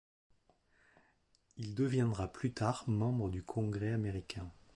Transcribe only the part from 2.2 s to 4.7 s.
plus tard membre du Congrès américain.